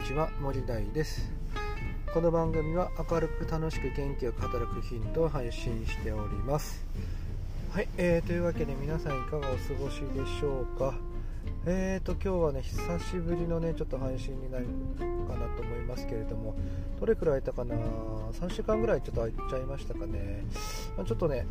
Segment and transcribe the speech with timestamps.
[0.00, 1.30] ちは森大です。
[2.12, 6.86] この番組は明るく楽しく元気よく働くヒントを配信しております。
[7.70, 10.94] はい、えー、というわけで皆さんいかがお過ごしでしょうか。
[11.66, 14.66] えーと今日はね久しぶりのねちょっと配信になる
[15.28, 16.54] かなと思いますけれども
[16.98, 17.74] どれくらい空いたかな
[18.32, 20.44] ？3週間ぐらいちょっと空いちゃいましたかね、
[20.96, 21.46] まあ、ちょっとね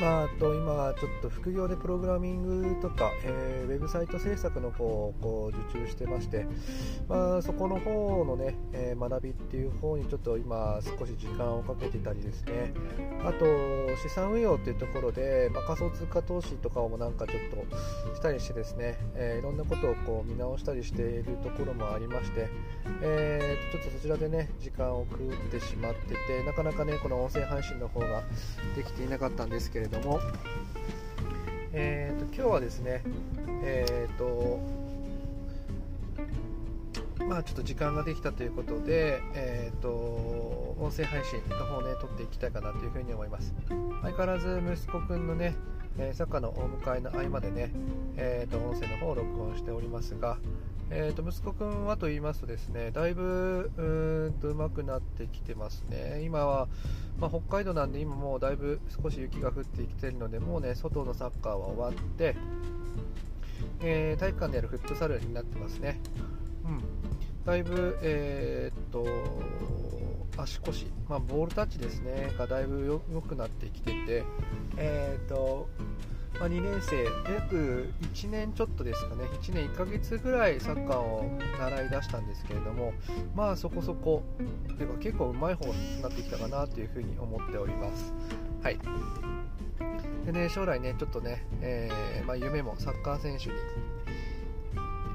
[0.00, 6.46] まあ、と今、ちょっと副業でプログラミングとか、えー、ウェブサイト制作の方をこう受注してまして、
[7.06, 12.72] まあ、そこの方のね、えー、学びっていう方にちょっと今、少し時間をかけてたりですね、
[13.24, 13.44] あと
[14.02, 22.48] 資産運用っていうところで、まあ、仮想通貨投資とかをなんかちょっとしたりしてですね、えー、いろんなことをこう見直したりしているところもありまして、
[23.02, 28.22] えー、ちょっとそちらでね時間を食ってしまってて、なかなかねこの音声配信の方が
[28.74, 30.20] できていなかったんですけれども、
[31.72, 33.02] えーと、今日はですね、
[33.62, 34.60] えーと
[37.26, 43.54] まあ、ちょっと時間ができたということで、えーと、音声配信の方ね、撮っていきたいかなというふうに思います。
[44.02, 45.54] 相変わらず息子くんのね、
[46.12, 47.70] サッカーのお迎えの合間でね、
[48.16, 50.38] えーと、音声の方を録音しておりますが、
[50.92, 56.22] えーと、息子くんはと言いますとですね、だいぶうーんと上手くなってきてますね。
[56.24, 56.68] 今は、
[57.18, 62.34] まあ、北海道なんで今もうだいぶ少し雪が降ってきているので、もうね、外のサッカーは終わって、
[63.82, 66.00] えー、体育館でやるフットサルになってますね。
[66.64, 66.80] うん。
[67.44, 69.06] だいぶ、えー、っと、
[70.36, 74.24] 足腰、まあ、ボールタッチですね、がだいぶ良くなってきてて、
[74.76, 75.68] えー、っと、
[76.38, 82.92] まあ、2年生、約1年ちょっとですかね、1年1ヶ月ぐらいサッカーを習い出したんですけれども、
[83.34, 84.22] まあそこそこ、
[84.76, 88.14] というか結構うまい方になってきたかなというふうに思っております。
[88.62, 88.78] はい。
[90.24, 93.54] でね、将来ね、ちょっとね、えー、まあ、夢もサッカー選手に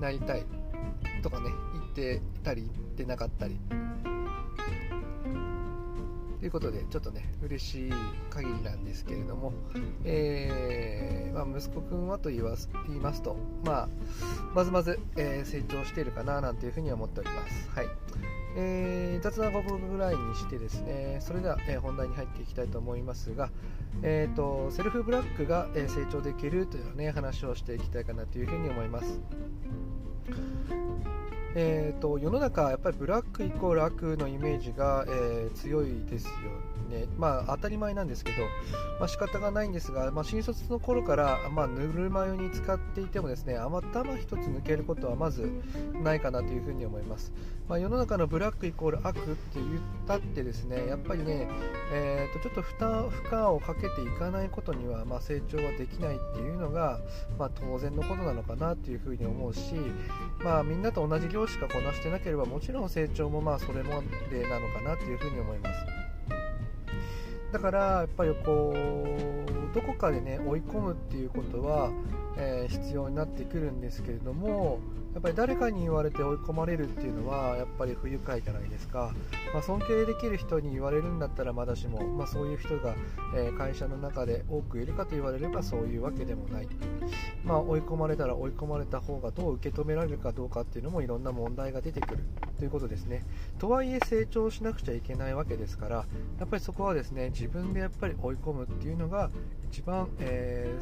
[0.00, 0.44] なりたい
[1.22, 3.56] とかね、言ってたり言ってなかったり
[6.42, 7.92] ということで、ちょっとね、嬉しい
[8.28, 9.52] 限りなんですけれども、
[10.02, 13.88] えー、まあ、息子くんはと言います言いますと、まあ、
[14.52, 17.70] まずまず、えー、成長しているかななんていうふうに思っております。
[17.70, 17.86] はい。
[18.56, 23.48] えー、雑談5分ぐらいにしてですね、それでは、えー、本題に入っていきたいと思いますが、
[24.02, 29.20] えーと、セルフブラックが、え成長できるという、ね、話をしていきたいかなというふうに思います。
[31.54, 36.32] えーと、世の中、やっぱりブラックイコール悪のイメージが、えー、強いですよ
[36.92, 38.42] ね、まあ、当たり前なんですけど、
[39.00, 45.50] まあ、仕方がないんですが、まあ、新卒の頃から、まあ、ぬるま湯に使っていてもですね頭一つ抜けることはまず
[46.02, 47.32] ないかなというふうに思います、
[47.68, 49.66] まあ、世の中のブラックイコール悪って言っ
[50.06, 51.48] たってですねやっぱりね、
[51.92, 57.00] えーと、ちょっと負担負荷をかけていかないことには、まあ、成長はできないっていうのが、
[57.38, 59.74] まあ、当然のことなのかなというふうに思うし、
[60.42, 66.01] まあ、みんなと同じ業しかこなしてなければもちろん成長もまあそれまでなのかなというふうに思います。
[67.52, 71.90] だからやっぱりこうどこかでね追い込むっていうことは、
[72.36, 74.80] えー、必要になってくるんですけれども
[75.14, 79.12] やっぱり誰かに言われて追い込まれるっていうのはやっぱり不愉快じゃないですか、
[79.52, 82.94] まあ、尊敬できる人に言われるんだったらまだしも、まあ、そういう人が、
[83.36, 86.68] えー、会社の中で多くいるかと言われればそういうわけでもない、
[87.44, 92.24] まあ、追い込まれたら追い込まれた方がどう受け止められるかどうかっていうのもいろんな問題が出てくる。
[92.58, 93.24] ということですね。
[93.58, 95.96] とはいえ成長しなくちゃいけないわけですから
[96.38, 99.30] やっぱりそこはですね自分でやっぱり追い込むっていうのが
[99.68, 100.72] 一番、え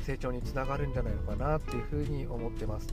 [0.00, 2.88] ー、成長につながるんじゃないのかなっていうふうに思ってます。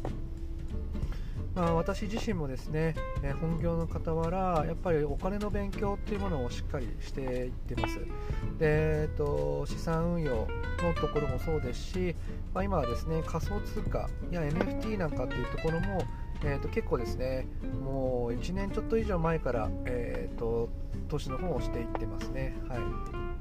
[1.55, 8.05] まあ、私自身もですね、え本業の傍らやっぱりお金の勉強っていうものをしっかりしていってますで、
[8.61, 10.47] えーと、資産運用の
[10.99, 12.15] ところもそうですし、
[12.53, 16.01] まあ、今はですね仮想通貨や NFT なんかっていうところも、
[16.43, 17.45] えーと、結構ですね
[17.83, 20.69] もう1年ちょっと以上前から、えーと
[21.09, 22.55] 投資の方をしていってますね。
[22.67, 23.32] はい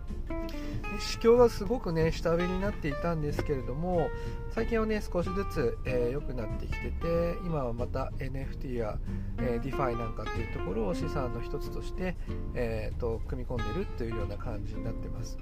[0.99, 4.09] 市況がすごくね下火になっていたんですけれども
[4.55, 8.99] 最近はね少しずつ良、えー、くなってきてて今はまた NFT や、
[9.39, 12.17] えー、DeFi なんかっていうところを資産の一つとして、
[12.55, 15.39] えーと、組み込んでるというような感じになってます。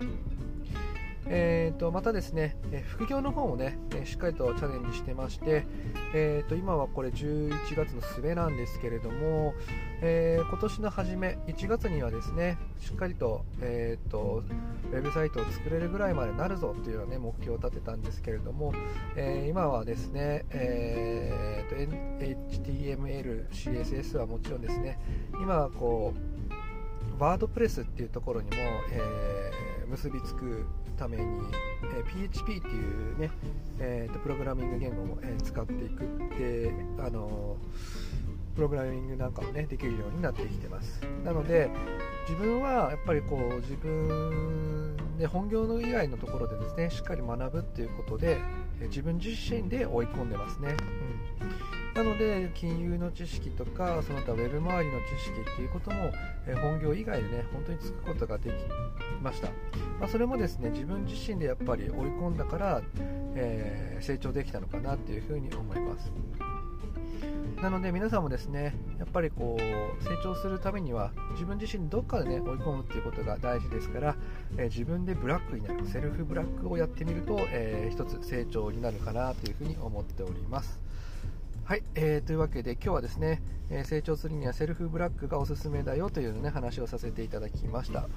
[1.33, 2.57] えーと、またですね、
[2.89, 5.65] 副業の方もね、しっかりとチャレンジしてまして、
[6.13, 9.55] えーと、今はこれ11月の末なんですけれども、
[10.03, 14.43] えー、今年の初め1月にはですねしっかりと,、えーと、
[14.93, 18.73] ウェブサイトを作れるぐらいまでなるぞというような、ね、目標を立てたんですけれども、
[19.15, 21.77] えー、今はですね、えーと、
[22.63, 24.99] HTML、CSS はもちろんですね
[25.41, 26.30] 今はこう
[27.21, 28.57] ワードプレスっていうところにも、
[28.91, 30.65] えー、結びつく
[30.97, 31.25] ために、
[31.95, 33.31] えー、PHP っていうね、
[33.79, 36.07] えーと、プログラミング言語も、えー、使っていくっ
[36.39, 37.59] てあの
[38.55, 41.03] プログラミングなんかもねできるようになってきてます。
[41.23, 41.71] なので
[42.27, 48.39] 自分はやっぱりこう自分で本業の以外のところでですねしっかり学ぶっていうことで
[48.81, 50.75] 自分自身で追い込んでますね、
[51.41, 56.13] うん、なので金融の知識とかその他ウェブ周りの知識っていうことも
[56.63, 58.55] 本業以外でね本当につくことができ
[59.23, 59.49] ました、
[59.99, 62.83] まあ、それもですね自分自身でやっぱり追い込んだから、
[63.35, 66.13] えー、成長できたのかなっていうふうに思います。
[67.61, 74.17] なので皆さんもですねやっぱりこう成長するためには自分自身どっかでね追い込むっていうことが大事ですから、
[74.57, 80.90] えー、自分でブラックになるセルフブラックをやってみると、えー、一つ成長になるかなというふうに思っております。
[81.71, 83.41] はい、えー、というわけで今日はですね、
[83.71, 88.09] えー、成長するにはセルフブラックがおすすめだよというね話をさせていただきました。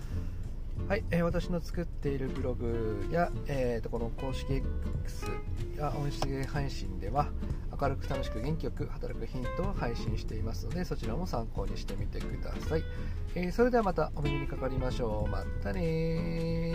[0.87, 4.53] はい、えー、私の作っているブログや、えー、とこの公式
[5.03, 5.27] X
[5.77, 7.27] や音声配信では
[7.79, 12.83] 明るく楽しく元気よく働くヒントを配信していますのでそちらも参考にしてみてください、
[13.35, 15.29] えー、それではまたお目にかかりましょう。
[15.29, 16.73] またね